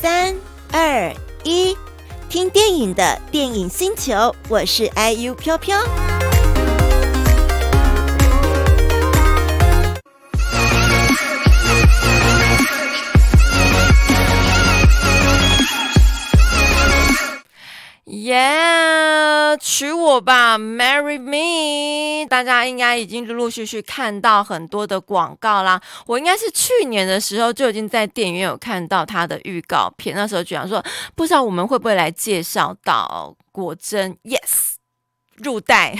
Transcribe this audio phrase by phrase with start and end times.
[0.00, 0.36] 三
[0.72, 1.10] 二
[1.42, 1.74] 一，
[2.28, 5.78] 听电影的电影星球，我是 IU 飘飘。
[19.56, 22.26] 娶我吧，Marry me！
[22.28, 25.80] 大家应该已经陆陆续续看到很多的广告啦。
[26.06, 30.84] 我应该是去年的时候就已经在电影院有看到他的预告片，那时候就想说，
[31.14, 33.34] 不知道我们会不会来介绍到。
[33.52, 34.74] 果真，Yes，
[35.36, 35.96] 入袋，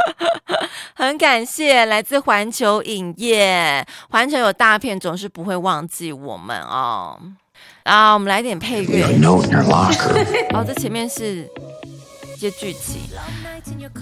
[0.94, 7.18] 很感谢来自环球影业，环球有大片总是不会忘记我们哦。
[7.84, 9.04] 啊，我们来点配乐。
[10.52, 11.75] 哦，这前面是一
[12.36, 13.00] 些剧情。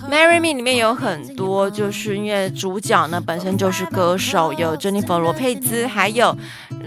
[0.10, 6.36] 《Marry Me》里面有很多，就是因为主角呢本身就是歌手，有 Jennifer 罗佩兹，还有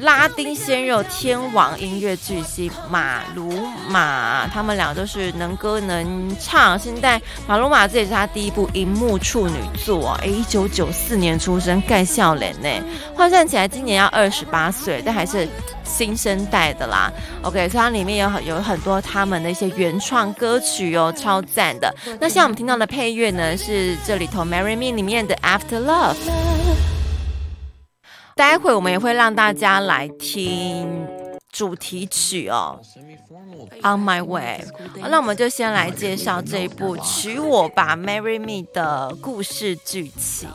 [0.01, 3.51] 拉丁鲜肉天王音乐巨星马鲁
[3.89, 6.77] 马，他们俩都是能歌能唱。
[6.77, 12.69] 现在马鲁马这也是他第一部荧幕处女作，哎，一九九四年出生，盖笑脸呢，
[13.15, 15.47] 换算起来今年要二十八岁，但还是。
[15.87, 21.93] 新生代的啦，OK，所以它里面有很有很多他们的一些原创歌曲哦，超赞的。
[22.19, 26.15] 那现在我们听到的配乐呢，是这里头《Marry Me》里面的《After Love》。
[28.35, 31.07] 待会我们也会让大家来听
[31.51, 32.79] 主题曲哦，
[33.97, 34.63] 《On My Way》。
[35.09, 40.47] 那我们就先来介绍这一部《娶我吧，Marry Me》的故事剧情。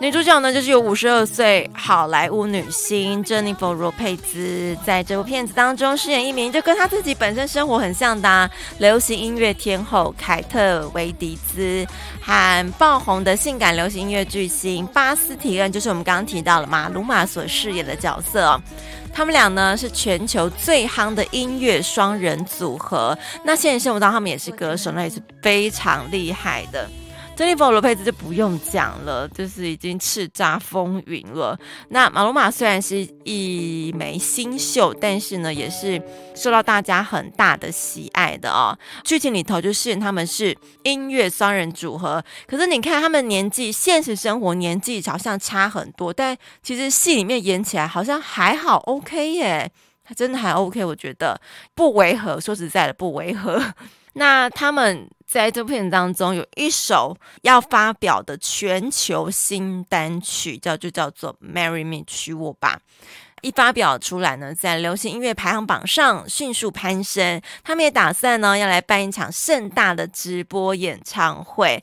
[0.00, 11.86] 女主角呢，就是有五十二岁好莱坞女星珍妮佛罗佩兹，在这部片子当中饰演一名就跟她自己本身生活很像的、流行音乐天后凯特维迪兹，
[12.22, 18.62] 和爆红的性感流行音乐巨星巴斯提恩，就是我们刚刚提到了马鲁马所饰演的角色、哦。
[19.12, 26.88] 他们俩呢是全球最夯的音乐双人组合，那现实生活当中他们也是歌手，那也是非常厉害的。
[27.40, 31.58] 珍妮佛罗佩兹就不用讲了，就是已经叱咤风云了。
[31.88, 35.98] 那马鲁马虽然是一枚新秀，但是呢，也是
[36.34, 38.78] 受到大家很大的喜爱的哦。
[39.04, 49.72] 剧情里头就饰演他们是音乐双人组合，可是你看他们年纪，现实生活年纪好像差很多，但其实戏里面演起来好像还好，OK 耶，
[50.04, 51.40] 他真的还 OK，我觉得
[51.74, 52.38] 不违和。
[52.38, 53.58] 说实在的，不违和。
[54.14, 62.80] 那他们在这部片当中有一首要发表的全球新单曲，叫就叫做《Marry Me》，娶我吧。
[63.40, 67.40] 一发表出来呢，在流行音乐排行榜上迅速攀升。
[67.62, 71.80] 他们也打算呢，要来办一场盛大的直播演唱会。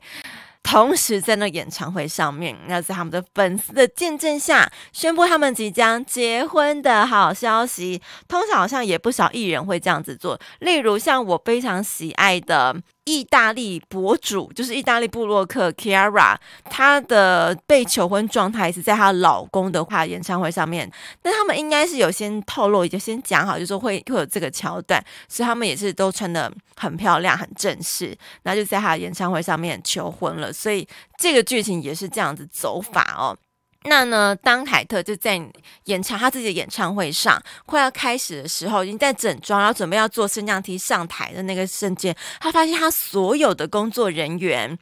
[0.62, 8.02] 同时，在那演唱会上面，要在他们的粉丝的见证下，宣布他们即将结婚的好消息。
[8.28, 12.76] 通常好像也不少艺人会这样子做，例如像我非常喜爱的
[13.08, 16.36] 意大利博主，就是意大利部落客 Chiara，
[16.68, 20.90] 她的被求婚状态是在她老公的话演唱会上面。
[21.22, 30.52] 但他们应该是有先透露，就先讲好，就是说会会有这个桥段，所以他们也是都穿得很漂亮、很正式，然后就在他的演唱会上面求婚了。
[30.52, 30.86] 所以
[31.16, 33.34] 这个剧情也是这样子走法哦。
[33.84, 35.40] 那呢，当凯特就在
[35.84, 44.76] 演唱他自己的演唱会上快要开始的时候，已经在整装，然后准备要坐升降梯上台的那个瞬间，他发现他所有的工作人员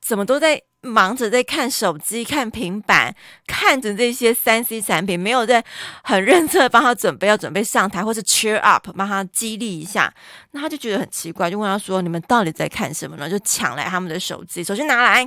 [0.00, 3.16] 怎么都在忙着在看手机、看平板，
[3.46, 5.64] 看着这些 三 C 产品，没有在
[6.02, 10.12] 很认真的帮他准备要准备上台，或是 cheer up 帮他激励一下。
[10.50, 15.26] 那他就觉得很奇怪，就问他说：“你们到底在看什么呢？”就抢来他们的手机，手机拿来。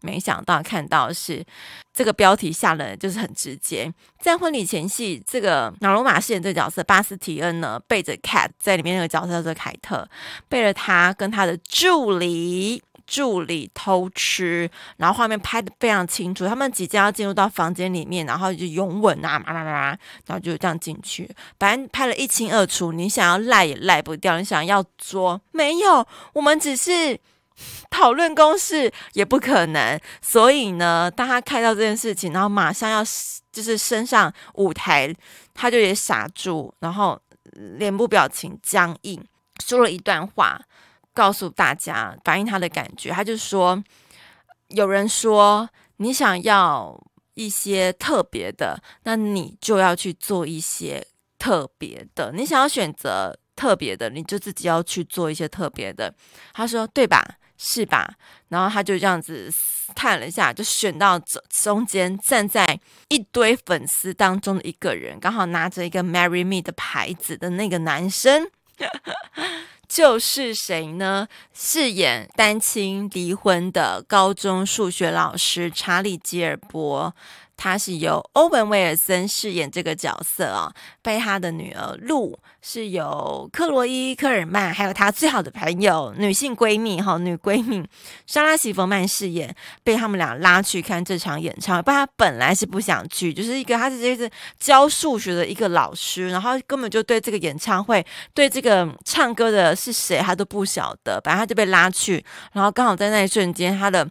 [0.00, 1.44] 没想到看到是
[1.92, 10.08] 这个标题下的就是很直接，在婚礼前夕，这个马鲁马饰演这个角色巴斯提恩呢，背着 Cat 在里面那个角色叫做凯特，
[10.48, 21.28] 背着他跟他的助理助理偷吃，然后画面拍得非常清楚，他们即将要进入到房间里面，然后就拥吻啊，嘛嘛嘛，然后就这样进去，
[21.58, 27.18] 反正拍得一清二楚，你想要赖也赖不掉，你想要说没有，我们只是。
[27.90, 33.02] 讨论公式也不可能，所以呢，当他看到这件事情，然后马上要
[33.52, 35.14] 就是升上舞台，
[35.54, 37.20] 他就也傻住，然后
[37.78, 39.22] 脸部表情僵硬，
[39.64, 40.60] 说了一段话，
[41.12, 43.10] 告诉大家反映他的感觉。
[43.10, 43.82] 他就说
[44.68, 46.98] ：“有人说你想要
[47.34, 51.06] 一些特别的，那你就要去做一些
[51.38, 52.32] 特别的。
[52.32, 56.14] 你想要选择。”特别的，你就自己要去做一些特别的。
[56.52, 57.26] 他说对吧？
[57.58, 58.14] 是吧？
[58.48, 59.52] 然后他就这样子
[59.94, 61.20] 看了一下，就选到
[61.50, 62.78] 中间站在
[63.08, 68.48] 一堆粉丝当中的一个人，刚好拿着一个 “Marry Me” 的牌子的那个男生，
[69.88, 71.26] 就是谁呢？
[71.52, 77.14] 饰演单亲离婚的高中数学老师查理·吉尔伯。
[77.60, 80.72] 他是由欧文·威尔森饰演这个角色啊、
[81.02, 82.38] 被他的女儿露
[82.70, 87.82] 是由克罗伊·科尔曼，还有他最好的朋友女性闺蜜哈女闺蜜
[88.26, 91.82] 莎拉·席佛曼饰演，被他们俩拉去看这场演唱会。
[91.82, 98.04] 不然他本来是不想去，就是一个他是这是教数学的一个老师，然后根本就对这个演唱会、
[98.34, 102.22] 对这个唱歌的是谁他都不晓得，反正他就被拉去，
[102.52, 104.06] 然后刚好在那一瞬间，他的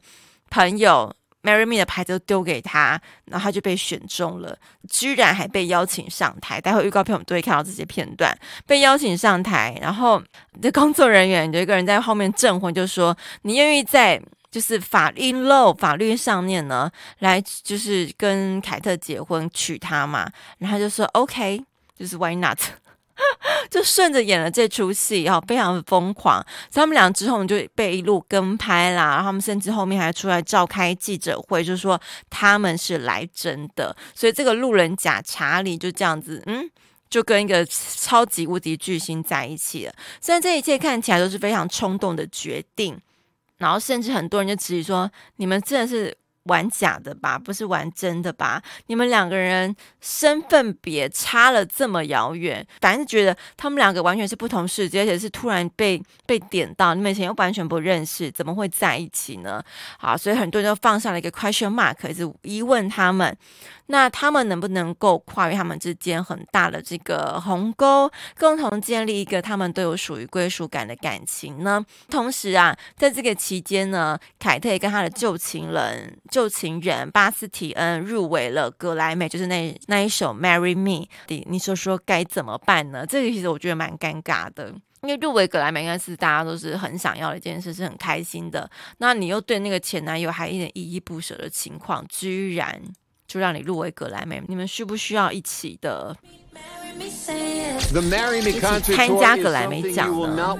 [0.49, 1.13] 朋友。
[1.47, 4.57] Marry Me 的牌子都丢给他，然后他就被选中了，
[4.89, 6.59] 居然还被邀请上台。
[6.59, 10.21] 待会预告片我们都会看到这些片段，被邀请上台，然后
[10.61, 14.21] 这工作人员有一个人在后面证婚，就说：“你愿意在
[14.51, 20.29] 就是法律 law 法律上面呢，来就是跟凯特结婚娶她嘛？”
[20.59, 21.63] 然后他就说：“OK，
[21.97, 22.59] 就是 Why not？”
[23.69, 26.45] 就顺着演了这出戏，然后非常疯狂。
[26.71, 31.99] 他们俩之后就被一路跟拍啦，然后他们甚至后面还出来召开记者会，就说
[32.29, 33.95] 他们是来真的。
[34.15, 36.69] 所以这个路人甲查理就这样子，嗯，
[37.09, 39.93] 就跟一个超级无敌巨星在一起了。
[40.21, 42.99] 虽然这一切看起来都是非常冲动的决定，
[43.57, 46.15] 然后甚至很多人就质疑说，你们真的是。
[46.47, 48.61] 玩假的吧，不是玩真的吧？
[48.87, 59.63] 你们两个人身份别差了这么遥远，反正觉得他们两个完全是不同世界，而且是突然被被点到，你们以前又完全不认识，怎么会在一起呢？
[59.97, 63.35] 好，所以很多人都放下了一个 question mark，一直疑问他们。
[63.89, 71.85] 那他们能不能够跨越他们之间很大的这个鸿沟，共同建立一个他们都有属于归属感的感情呢？
[72.09, 81.05] 同时啊，在这个期间呢，凯特也跟他的旧情人、旧情人巴斯提恩入围了格莱美，就是那那一首《Marry Me》。
[81.29, 83.03] 你你说说该怎么办呢？
[83.07, 88.69] 这个其实我觉得蛮尴尬的，因为入围格莱美应该是大家都是很想要的一件事，是很开心的。
[88.99, 92.79] 那你又对那个前男友还一点依依不舍的情况，居然。
[93.27, 96.15] 就让你入围格莱美，你们需不需要一起的？
[97.86, 98.60] 一起
[98.94, 100.56] 参加格莱美奖呢？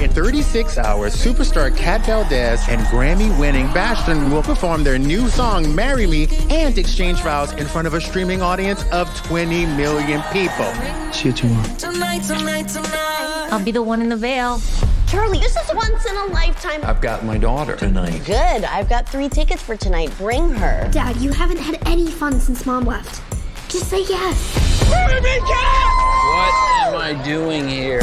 [0.00, 6.06] In 36 hours, superstar Kat Valdez and Grammy-winning Bastien will perform their new song "Marry
[6.06, 10.66] Me" and exchange vows in front of a streaming audience of 20 million people.
[11.12, 11.62] See you tomorrow.
[11.78, 13.48] Tonight, tonight, tonight.
[13.52, 14.60] I'll be the one in the veil.
[15.06, 16.80] Charlie, this is once in a lifetime.
[16.82, 18.24] I've got my daughter tonight.
[18.26, 18.64] Good.
[18.64, 20.10] I've got three tickets for tonight.
[20.18, 20.88] Bring her.
[20.90, 23.22] Dad, you haven't had any fun since Mom left.
[23.68, 24.67] Just say yes.
[24.89, 26.53] What
[26.87, 28.01] am I doing here?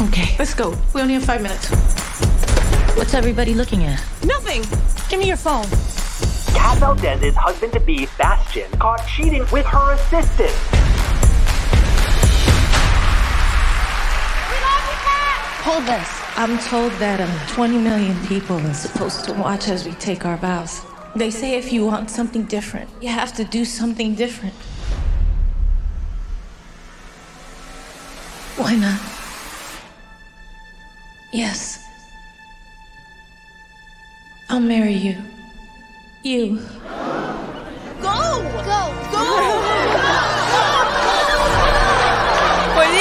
[0.00, 0.76] Okay, let's go.
[0.94, 1.70] We only have five minutes.
[2.96, 4.02] What's everybody looking at?
[4.24, 4.62] Nothing.
[5.08, 5.66] Give me your phone.
[6.54, 10.54] Kat Valdez's husband-to-be, Bastien, caught cheating with her assistant.
[14.50, 15.38] We love you, Kat!
[15.62, 16.08] Hold this.
[16.38, 20.36] I'm told that uh, 20 million people are supposed to watch as we take our
[20.36, 20.82] vows.
[21.14, 24.54] They say if you want something different, you have to do something different.
[28.57, 28.99] Why not?
[31.31, 31.79] Yes.
[34.49, 35.15] I'll marry you.
[36.23, 36.59] You.
[38.01, 38.41] Go!
[38.63, 38.93] Go!
[39.11, 39.25] Go!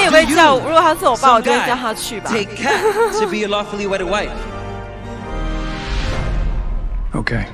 [0.02, 2.30] 也会叫，如果他是我爸，我就会叫他去吧。
[2.30, 2.80] Take Kat
[3.18, 4.30] to be a lawfully wedded wife.
[7.12, 7.44] Okay.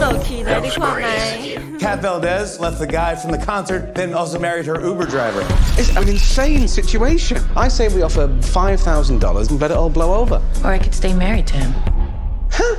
[0.00, 1.38] 乐 key 的，你看来。
[1.78, 5.44] Kat Valdez left the guy from the concert, then also married her Uber driver.
[5.76, 7.42] It's an insane situation.
[7.54, 10.40] I say we offer $5,000 and let it all blow over.
[10.64, 11.74] Or I could stay married to him.
[12.50, 12.76] Huh?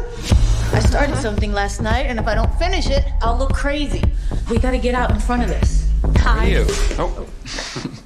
[0.74, 4.04] I started something last night, and if I don't finish it, I'll look crazy.
[4.50, 5.88] We gotta get out in front of this.
[6.18, 6.48] Hi.
[6.48, 6.66] You.
[6.98, 7.28] Oh.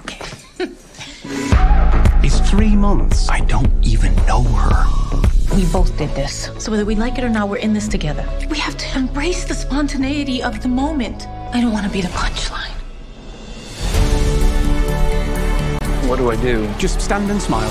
[0.00, 0.20] okay.
[2.24, 3.28] it's three months.
[3.28, 5.01] I don't even know her.
[5.55, 6.49] We both did this.
[6.57, 8.27] So whether we like it or not, we're in this together.
[8.49, 11.27] We have to embrace the spontaneity of the moment.
[11.53, 12.71] I don't want to be the punchline.
[16.09, 16.67] What do I do?
[16.79, 17.69] Just stand and smile.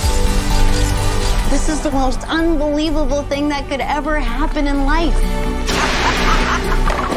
[1.51, 5.15] This is the most unbelievable thing that could ever happen in life.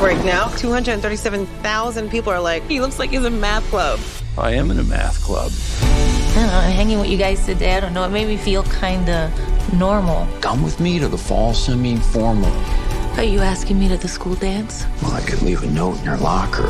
[0.02, 4.00] Right now, 237,000 people are like, he looks like he's in math club.
[4.38, 5.52] I am in a math club.
[5.82, 8.64] I don't know, hanging with you guys today, I don't know, it made me feel
[8.64, 9.32] kind of
[9.74, 10.28] normal.
[10.42, 12.52] Come with me to the fall semi-formal.
[13.18, 14.86] Are you asking me to the school dance?
[15.02, 16.68] Well, I could leave a note in your locker.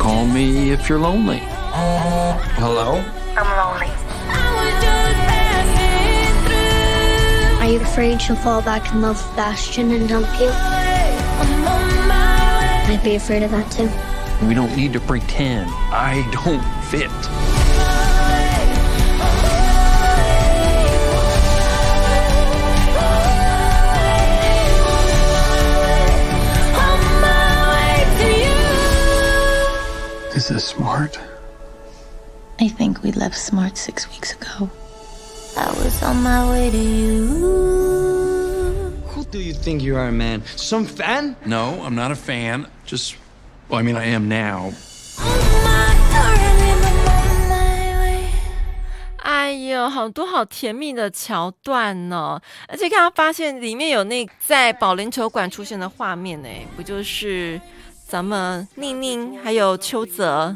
[0.00, 1.40] Call me if you're lonely.
[2.56, 3.02] Hello?
[3.36, 3.90] I'm lonely.
[7.60, 10.50] Are you afraid she'll fall back in love with Bastion and dump you?
[12.86, 13.88] I'd be afraid of that too.
[14.42, 15.70] We don't need to pretend.
[15.70, 17.10] I don't fit.
[30.36, 31.18] Is this smart?
[32.60, 34.68] I think we left smart six weeks ago.
[35.56, 37.26] I was on my way to you.
[39.06, 40.44] Who do you think you are, man?
[40.56, 41.36] Some fan?
[41.46, 42.66] No, I'm not a fan.
[42.84, 43.16] Just,
[43.76, 44.72] I mean, I am now.
[49.18, 52.40] 哎呦，好多好甜蜜的桥段呢！
[52.68, 57.60] 而且刚刚发现里面有那在保龄球馆出现的画面呢，不就是？
[58.14, 60.54] 咱们宁宁还有邱泽，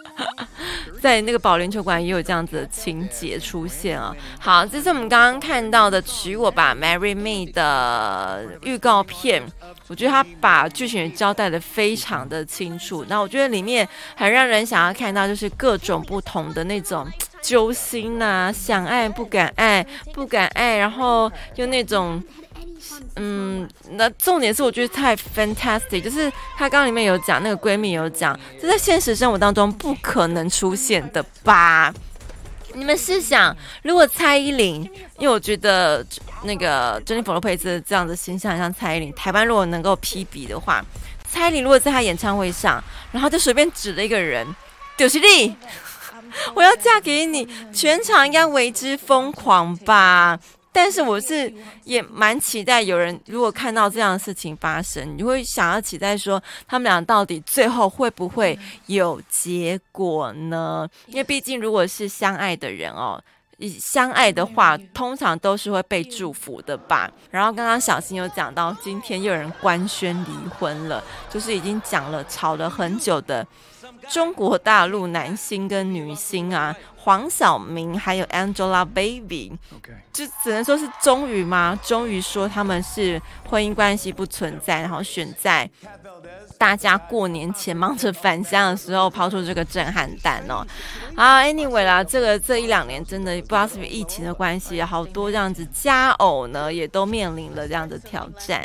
[1.00, 4.14] 在那个保龄球馆也有这样子的情节出现啊。
[4.38, 9.42] 好，这是我们刚刚看到的《娶我吧，Marry Me》的预告片。
[9.86, 13.02] 我觉得他把剧情交代得非常的清楚。
[13.08, 17.06] 那我觉得里面很让人想要看到，就是各种不同的那种
[17.40, 22.22] 揪心呐，想爱不敢爱，不敢爱，然后就那种。
[23.16, 31.92] 嗯，那重点是我觉得太 fantastic，就是她刚刚里面有讲，那个闺蜜有讲，这在现实生活当中不可能出现的吧？
[32.74, 34.82] 你们试想，如果蔡依林，
[35.18, 36.04] 因为我觉得
[36.44, 40.84] 那个珍妮佛罗佩兹这样的形象像蔡依林，台湾如果能够批比的话，
[41.28, 44.46] 蔡依林如果在她演唱会上，然后就随便指了一个人，
[44.96, 45.56] 就是你，
[46.54, 50.38] 我要嫁给你，全场应该为之疯狂吧？
[50.80, 58.56] 但是我是也蛮期待有人如果看到这样的事情发生，你会想要期待说他们俩到底最后会不会
[58.86, 60.88] 有结果呢？
[61.08, 63.20] 因为毕竟如果是相爱的人哦，
[63.80, 67.10] 相爱的话通常都是会被祝福的吧。
[67.32, 73.44] 然后刚刚小新有讲到，今天又有人官宣离婚了，就是已经讲了吵了很久的
[74.08, 76.72] 中国大陆男星跟女星啊。
[77.00, 79.52] 黄晓明还有 Angelababy，
[80.12, 81.78] 就只能说是终于吗？
[81.82, 85.68] 终于说他们是婚姻关系不存在，然后选在
[86.58, 90.66] 大家过年前忙着返乡的时候抛出这个震撼弹哦。
[91.14, 98.64] 啊，Anyway 啦，这个这一两年真的不知道是不是疫情的关系，好多这样子家偶呢也都面临了这样的挑战。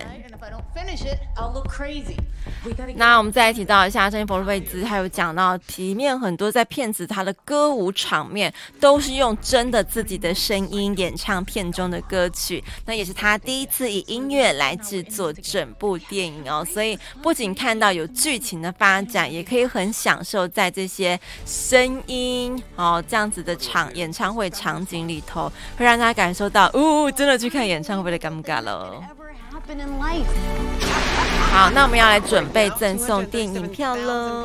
[2.96, 29.01] 那我们再来提到一下珍妮佛罗佩兹，还有讲到里面很多在骗子他的歌舞场面都是用真的自己的声音演唱片中的歌曲，那也是他第一次以音乐来制作整部电影哦，所以不仅看到有剧情的发展，也可以很享受在这些声音哦这样子的场演唱会场景里头，会让他感受到哦，真的去看演唱会的尴尬了。
[31.54, 34.44] 好，那我们要来准备赠送电影票喽。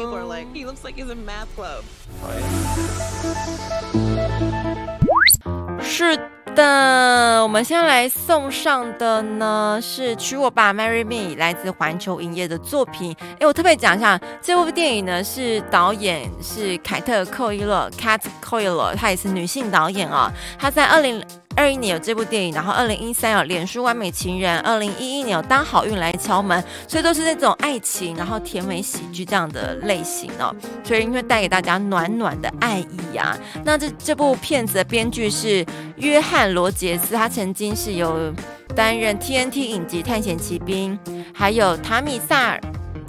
[5.80, 6.14] 是
[6.54, 13.16] 的，我们先来送上的呢是《娶我吧，Marry Me》，来自环球影业的作品。
[13.40, 20.32] 哎，我特别讲一下，这部电影呢是导演是凯特·寇伊勒 （Kat Coller），她也是女性导演啊、哦。
[20.58, 21.24] 她在二零。
[21.58, 33.36] 二一年有这部电影，然后二零一三有《脸书完美情人》，二零一一年有《当好运来敲门》，所以都是那种爱情，然后甜美喜剧这样的类型哦，所以会带给大家暖暖的爱意啊。
[33.64, 38.32] 那这这部片子的编剧是约翰罗杰斯，他曾经是有
[38.76, 40.96] 担任 TNT 影集《探险奇兵》，
[41.34, 42.56] 还有塔米萨。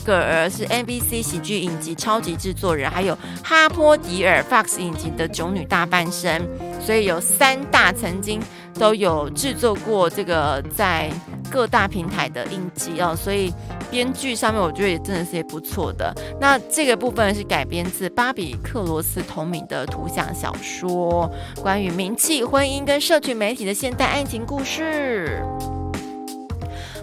[0.05, 6.41] 葛尔是 NBC 喜剧影集超级制作人，还有哈波迪尔 Fox 影集的囧女大半生，
[6.79, 8.41] 所以有三大曾经
[8.75, 11.09] 都有制作过这个在
[11.51, 13.53] 各大平台的印记哦，所以
[13.91, 16.13] 编剧上面我觉得也真的是也不错的。
[16.39, 21.29] 那这个部分是改编自巴比克罗斯同名的图像小说，
[21.61, 25.43] 关于名气、婚姻跟社群媒体的现代爱情故事。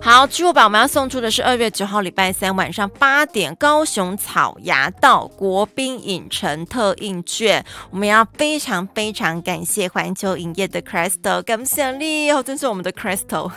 [0.07, 7.65] 好，娶我吧，我们要送出的是二月九号礼拜三晚上八点，高雄草衙道国宾影城特映券。
[7.91, 13.51] 我们要非常非常感谢环球影业的 Crystal，感谢你哦，真是我们的 Crystal。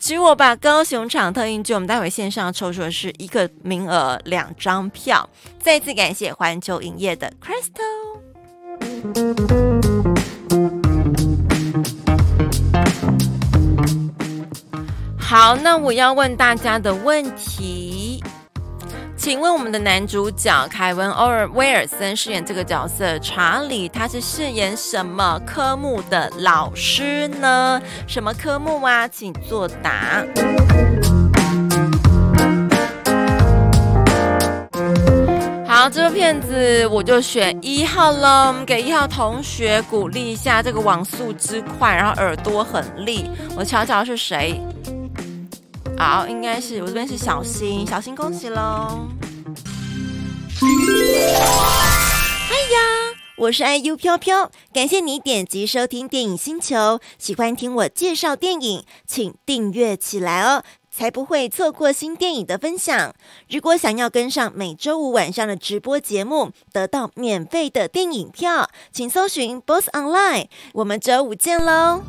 [0.00, 5.30] 娶我吧，高雄场特映券，我们待会线上抽出的是一个名额两张票。
[5.60, 8.10] 再次感谢环球影业的 Crystal。
[15.30, 18.20] 好，那我要问大家的问题，
[19.16, 27.80] 请问我们的男主角凯文·欧尔威尔森饰演这个角色查理，他是饰演什么科目的老师呢？
[28.08, 29.06] 什么科目啊？
[29.06, 30.24] 请作答。
[35.64, 38.48] 好，这个片子我就选一号了。
[38.48, 43.30] 我们给一号同学鼓励一下，这个网速之快，然后耳朵很利。
[43.56, 44.60] 我瞧瞧是谁？
[46.00, 49.06] 好，应该是我这边是小新，小新恭喜喽！
[52.48, 52.78] 哎呀，
[53.36, 56.98] 我是 IU 飘飘，感谢你点击收听电影星球。
[57.18, 60.64] 喜欢听我介绍电影，请订阅起来哦。
[60.90, 63.14] 才不会错过新电影的分享。
[63.50, 70.46] 如果想要跟上每周五晚上的直播节目，得到免费的电影票，请搜寻 BOSS ONLINE。
[70.72, 72.02] 我们周五见喽！